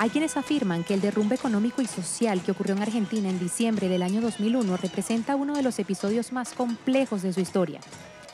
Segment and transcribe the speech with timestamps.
[0.00, 3.88] Hay quienes afirman que el derrumbe económico y social que ocurrió en Argentina en diciembre
[3.88, 7.80] del año 2001 representa uno de los episodios más complejos de su historia.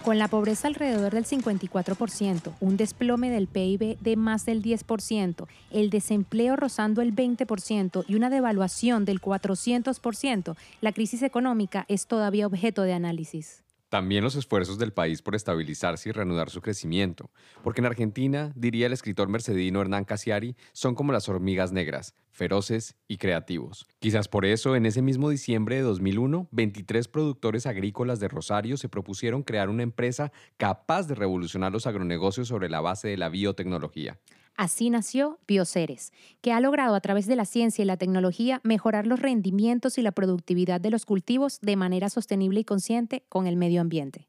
[0.05, 5.89] Con la pobreza alrededor del 54%, un desplome del PIB de más del 10%, el
[5.89, 12.83] desempleo rozando el 20% y una devaluación del 400%, la crisis económica es todavía objeto
[12.83, 13.64] de análisis.
[13.95, 17.31] También los esfuerzos del país por estabilizarse y reanudar su crecimiento,
[17.63, 22.97] porque en Argentina, diría el escritor mercedino Hernán Casiari, son como las hormigas negras, feroces
[23.07, 23.87] y creativos.
[24.01, 28.89] Quizás por eso, en ese mismo diciembre de 2001, 23 productores agrícolas de Rosario se
[28.89, 34.19] propusieron crear una empresa capaz de revolucionar los agronegocios sobre la base de la biotecnología.
[34.57, 39.07] Así nació Bioceres, que ha logrado a través de la ciencia y la tecnología mejorar
[39.07, 43.57] los rendimientos y la productividad de los cultivos de manera sostenible y consciente con el
[43.57, 44.29] medio ambiente.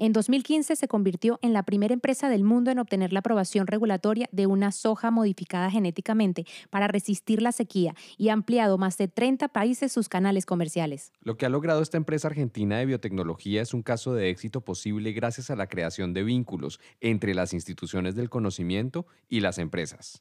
[0.00, 4.28] En 2015 se convirtió en la primera empresa del mundo en obtener la aprobación regulatoria
[4.30, 9.48] de una soja modificada genéticamente para resistir la sequía y ha ampliado más de 30
[9.48, 11.12] países sus canales comerciales.
[11.22, 15.10] Lo que ha logrado esta empresa argentina de biotecnología es un caso de éxito posible
[15.10, 20.20] gracias a la creación de vínculos entre las instituciones del conocimiento y las empresas.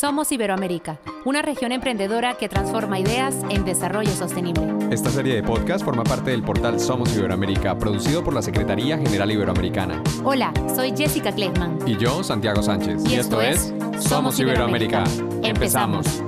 [0.00, 4.66] Somos Iberoamérica, una región emprendedora que transforma ideas en desarrollo sostenible.
[4.90, 9.30] Esta serie de podcast forma parte del portal Somos Iberoamérica, producido por la Secretaría General
[9.30, 10.02] Iberoamericana.
[10.24, 11.80] Hola, soy Jessica Kleitman.
[11.86, 13.04] Y yo, Santiago Sánchez.
[13.10, 15.04] Y, esto, es Somos Iberoamérica.
[15.42, 16.22] Empezamos.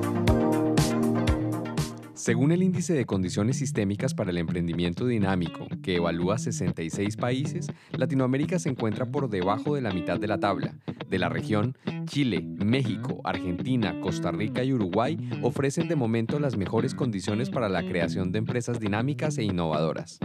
[2.23, 8.61] Según el Índice de Condiciones Sistémicas para el Emprendimiento Dinámico, que evalúa 66 países, Latinoamérica
[8.61, 10.73] se encuentra por debajo de la mitad de la tabla.
[11.09, 16.95] De la región, Chile, México, Argentina, Costa Rica y Uruguay ofrecen de momento las mejores
[16.95, 20.21] condiciones para la creación de empresas dinámicas e innovadoras.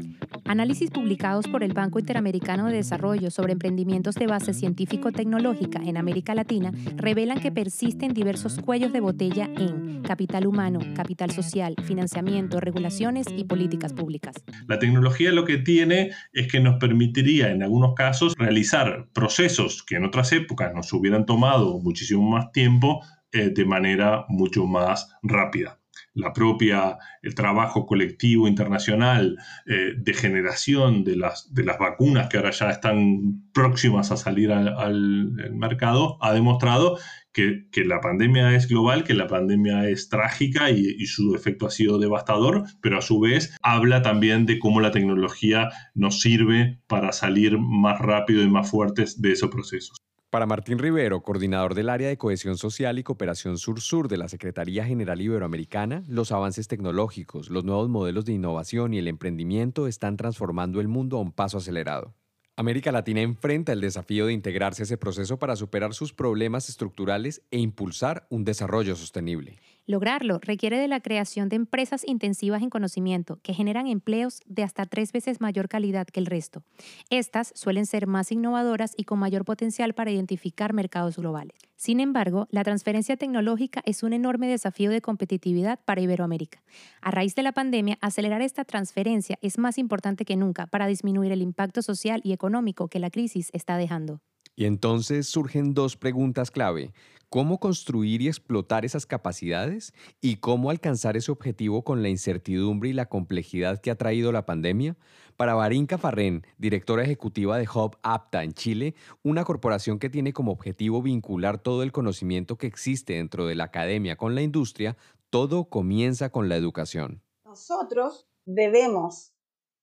[0.45, 6.35] Análisis publicados por el Banco Interamericano de Desarrollo sobre emprendimientos de base científico-tecnológica en América
[6.35, 13.28] Latina revelan que persisten diversos cuellos de botella en capital humano, capital social, financiamiento, regulaciones
[13.35, 14.35] y políticas públicas.
[14.68, 19.96] La tecnología lo que tiene es que nos permitiría en algunos casos realizar procesos que
[19.96, 25.79] en otras épocas nos hubieran tomado muchísimo más tiempo eh, de manera mucho más rápida
[26.17, 32.38] la propia, el trabajo colectivo internacional eh, de generación de las, de las vacunas que
[32.38, 36.97] ahora ya están próximas a salir al, mercado, ha demostrado
[37.31, 41.69] que, la pandemia es global, que la pandemia es trágica y, y, su efecto ha
[41.69, 47.11] sido devastador, pero a su vez habla también de cómo la tecnología nos sirve para
[47.11, 50.06] salir más rápido y más fuertes de esos procesos.
[50.30, 54.84] Para Martín Rivero, coordinador del área de cohesión social y cooperación sur-sur de la Secretaría
[54.84, 60.82] General Iberoamericana, los avances tecnológicos, los nuevos modelos de innovación y el emprendimiento están transformando
[60.82, 62.14] el mundo a un paso acelerado.
[62.58, 67.42] América Latina enfrenta el desafío de integrarse a ese proceso para superar sus problemas estructurales
[67.50, 69.59] e impulsar un desarrollo sostenible.
[69.90, 74.86] Lograrlo requiere de la creación de empresas intensivas en conocimiento que generan empleos de hasta
[74.86, 76.62] tres veces mayor calidad que el resto.
[77.09, 81.56] Estas suelen ser más innovadoras y con mayor potencial para identificar mercados globales.
[81.78, 86.62] Sin embargo, la transferencia tecnológica es un enorme desafío de competitividad para Iberoamérica.
[87.00, 91.31] A raíz de la pandemia, acelerar esta transferencia es más importante que nunca para disminuir
[91.31, 94.20] el impacto social y económico que la crisis está dejando.
[94.57, 96.91] Y entonces surgen dos preguntas clave
[97.29, 102.94] cómo construir y explotar esas capacidades y cómo alcanzar ese objetivo con la incertidumbre y
[102.94, 104.96] la complejidad que ha traído la pandemia?
[105.35, 110.51] Para Barinka Farrén, directora ejecutiva de Hub Apta en Chile, una corporación que tiene como
[110.51, 114.97] objetivo vincular todo el conocimiento que existe dentro de la academia con la industria,
[115.29, 117.22] todo comienza con la educación.
[117.46, 119.34] Nosotros debemos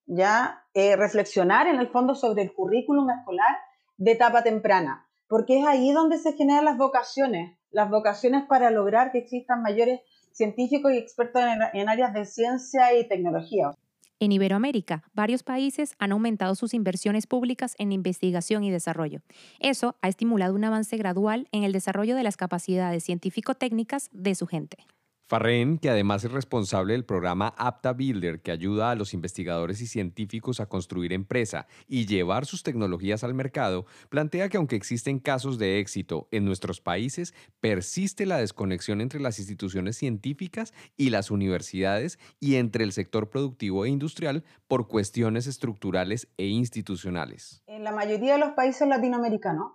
[0.06, 3.56] ya eh, reflexionar en el fondo sobre el currículum escolar
[3.96, 9.10] de etapa temprana porque es ahí donde se generan las vocaciones, las vocaciones para lograr
[9.10, 10.00] que existan mayores
[10.32, 11.42] científicos y expertos
[11.72, 13.72] en, áreas de ciencia y tecnología.
[14.20, 19.22] En Iberoamérica, varios países han aumentado sus inversiones públicas en investigación y desarrollo.
[19.58, 24.46] Eso ha estimulado un avance gradual en el desarrollo de las capacidades científico-técnicas de su
[24.46, 24.86] gente.
[25.26, 29.86] Farren, que además es responsable del programa Apta Builder, que ayuda a los investigadores y
[29.86, 35.58] científicos a construir empresa y llevar sus tecnologías al mercado, plantea que aunque existen casos
[35.58, 42.18] de éxito en nuestros países, persiste la desconexión entre las instituciones científicas y las universidades
[42.38, 47.62] y entre el sector productivo e industrial por cuestiones estructurales e institucionales.
[47.66, 49.72] En la mayoría de los países latinoamericanos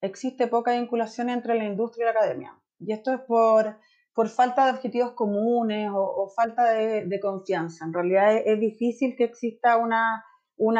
[0.00, 2.58] existe poca vinculación entre la industria y la academia.
[2.78, 3.78] Y esto es por
[4.16, 7.84] por falta de objetivos comunes o, falta de, confianza.
[7.84, 10.24] En realidad es, difícil que exista una,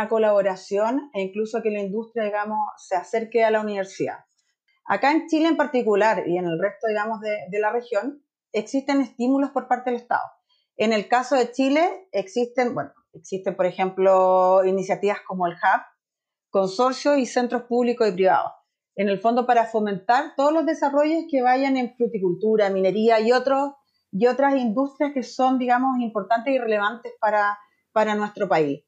[0.08, 4.20] colaboración e incluso que la industria, digamos, se acerque a la universidad.
[4.86, 9.02] Acá en Chile en particular y en el resto, digamos, de, de la región, existen
[9.02, 10.30] estímulos por parte del Estado.
[10.78, 15.82] En el caso de Chile existen, bueno, existen, por ejemplo, iniciativas como el Hub,
[16.48, 18.52] consorcios y centros públicos y privados.
[18.96, 23.72] En el fondo para fomentar todos los desarrollos que vayan en fruticultura, minería y, otros,
[24.10, 27.58] y otras industrias que son, digamos, importantes y relevantes para,
[27.92, 28.82] para nuestro país.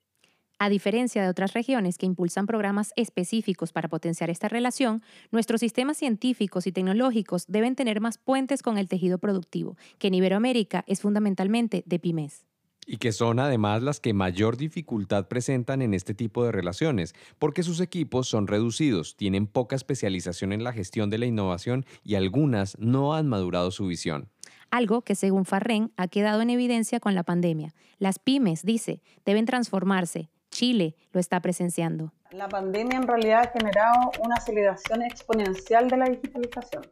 [0.59, 5.99] A diferencia de otras regiones que impulsan programas específicos para potenciar esta relación, nuestros sistemas
[5.99, 11.01] científicos y tecnológicos deben tener más puentes con el tejido productivo, que en Iberoamérica es
[11.03, 12.48] fundamentalmente de pymes.
[12.91, 17.63] Y que son además las que mayor dificultad presentan en este tipo de relaciones, porque
[17.63, 22.79] sus equipos son reducidos, tienen poca especialización en la gestión de la innovación y algunas
[22.79, 24.31] no han madurado su visión
[24.71, 27.75] algo que según Farren ha quedado en evidencia con la pandemia.
[27.99, 32.13] Las pymes, dice, deben transformarse, Chile lo está presenciando.
[32.31, 36.87] La pandemia en realidad ha generado una aceleración exponencial de la digitalización.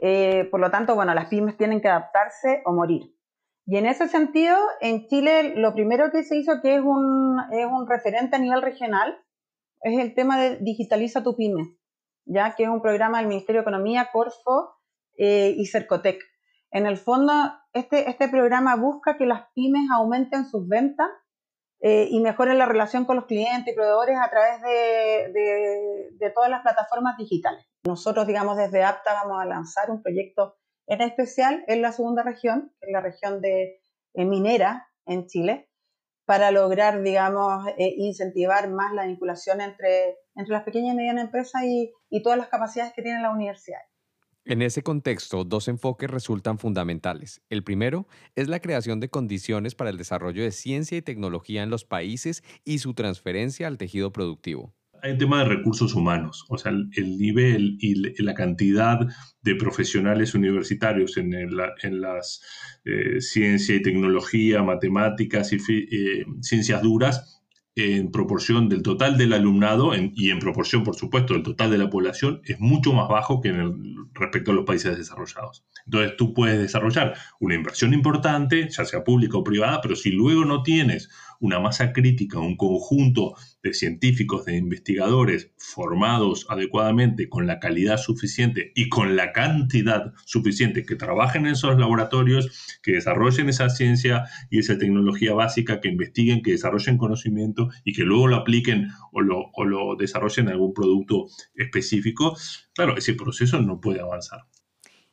[0.00, 3.12] Eh, por lo tanto, bueno, las pymes tienen que adaptarse o morir.
[3.70, 7.66] Y en ese sentido, en Chile lo primero que se hizo, que es un, es
[7.66, 9.22] un referente a nivel regional,
[9.82, 11.76] es el tema de Digitaliza tu pyme,
[12.24, 14.78] ya que es un programa del Ministerio de Economía, Corfo
[15.18, 16.18] eh, y Cercotec.
[16.70, 17.34] En el fondo,
[17.74, 21.10] este, este programa busca que las pymes aumenten sus ventas
[21.80, 26.48] eh, y mejoren la relación con los clientes y proveedores a través de, de, todas
[26.48, 27.66] las plataformas digitales.
[27.84, 30.56] Nosotros, digamos, desde APTA vamos a lanzar un proyecto
[30.88, 33.80] en especial en la segunda región, en la región de
[34.14, 35.68] eh, minera en Chile,
[36.24, 41.62] para lograr, digamos, eh, incentivar más la vinculación entre, entre las pequeñas y medianas empresas
[41.64, 43.86] y, y todas las capacidades que tienen las universidades.
[44.44, 47.42] En ese contexto, dos enfoques resultan fundamentales.
[47.50, 51.68] El primero es la creación de condiciones para el desarrollo de ciencia y tecnología en
[51.68, 54.74] los países y su transferencia al tejido productivo.
[55.02, 58.98] Hay un tema de recursos humanos, o sea, el, nivel y la cantidad
[59.42, 61.56] de profesionales universitarios en,
[62.00, 62.42] las
[62.84, 67.38] eh, ciencia y tecnología, matemáticas y eh, ciencias duras
[67.76, 71.90] en proporción del total del alumnado y en proporción, por supuesto, del total de la
[71.90, 75.64] población, es mucho más bajo que en el, respecto a los países desarrollados.
[75.88, 80.44] Entonces tú puedes desarrollar una inversión importante, ya sea pública o privada, pero si luego
[80.44, 81.08] no tienes
[81.40, 88.70] una masa crítica, un conjunto de científicos, de investigadores formados adecuadamente, con la calidad suficiente
[88.74, 94.58] y con la cantidad suficiente que trabajen en esos laboratorios, que desarrollen esa ciencia y
[94.58, 99.96] esa tecnología básica, que investiguen, que desarrollen conocimiento y que luego lo apliquen o lo,
[99.98, 102.36] desarrollen en algún producto específico,
[102.74, 104.40] claro, ese proceso no puede avanzar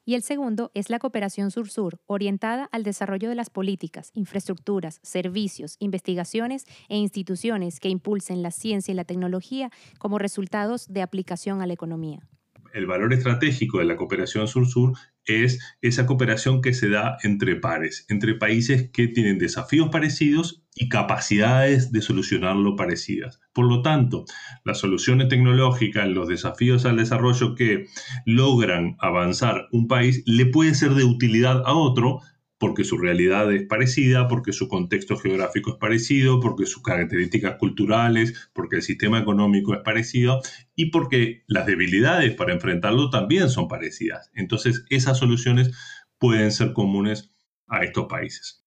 [0.06, 5.76] y el segundo es la cooperación sur-sur, orientada al desarrollo de las políticas, infraestructuras, servicios,
[5.80, 11.68] investigaciones e instituciones que impulsen la ciencia y la tecnología como resultados de aplicación a
[11.68, 12.28] la economía
[12.76, 14.94] el valor estratégico de la cooperación sur-sur
[15.26, 20.90] es esa cooperación que se da entre pares, entre países que tienen desafíos parecidos y
[20.90, 23.40] capacidades de solucionarlo parecidas.
[23.54, 24.26] Por lo tanto,
[24.66, 27.86] las soluciones tecnológicas, los desafíos al desarrollo que
[28.26, 32.20] logran avanzar un país, le puede ser de utilidad a otro
[32.58, 38.50] porque su realidad es parecida, porque su contexto geográfico es parecido, porque sus características culturales,
[38.54, 40.42] porque el sistema económico es parecido
[40.76, 44.32] y porque las debilidades para enfrentarlo también son parecidas.
[44.34, 45.72] Entonces, esas soluciones
[46.18, 47.36] pueden ser comunes
[47.68, 48.66] a estos países.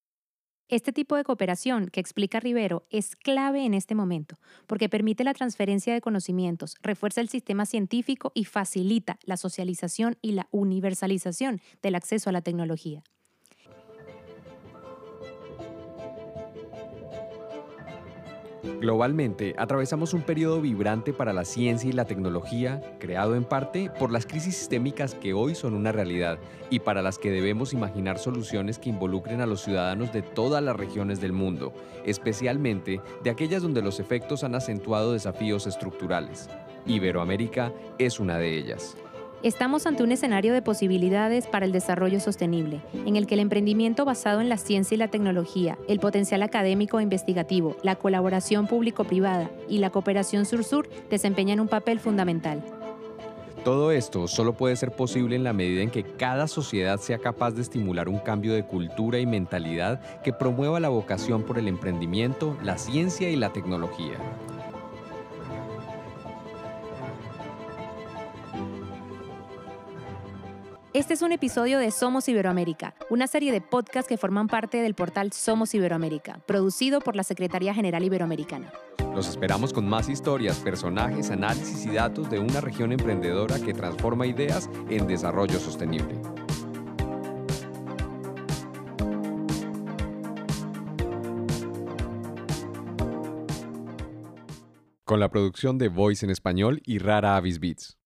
[0.71, 5.33] Este tipo de cooperación que explica Rivero es clave en este momento porque permite la
[5.33, 11.95] transferencia de conocimientos, refuerza el sistema científico y facilita la socialización y la universalización del
[11.95, 13.03] acceso a la tecnología.
[18.63, 24.11] Globalmente, atravesamos un periodo vibrante para la ciencia y la tecnología, creado en parte por
[24.11, 26.39] las crisis sistémicas que hoy son una realidad
[26.71, 30.77] y para las que debemos imaginar soluciones que involucren a los ciudadanos de todas las
[30.77, 31.73] regiones del mundo,
[32.05, 36.49] especialmente de aquellas donde los efectos han acentuado desafíos estructurales.
[36.87, 38.97] Iberoamérica es una de ellas.
[39.45, 44.05] Estamos ante un escenario de posibilidades para el desarrollo sostenible, en el que el emprendimiento
[44.05, 49.49] basado en la ciencia y la tecnología, el potencial académico e investigativo, la colaboración público-privada
[49.69, 52.65] y la cooperación sur-sur desempeñan un papel fundamental.
[53.63, 57.53] Todo esto solo puede ser posible en la medida en que cada sociedad sea capaz
[57.53, 62.57] de estimular un cambio de cultura y mentalidad que promueva la vocación por el emprendimiento,
[62.65, 64.17] la ciencia y la tecnología.
[70.99, 74.95] Este es un episodio de Somos Iberoamérica, una serie de podcasts que forman parte del
[74.95, 78.73] portal Somos Iberoamérica, producido por la Secretaría General Iberoamericana.
[79.15, 84.27] Los esperamos con más historias, personajes, análisis y datos de una región emprendedora que transforma
[84.27, 86.21] ideas en desarrollo sostenible.
[95.05, 97.98] Con la producción de Voice en español y Rara Avis Beats.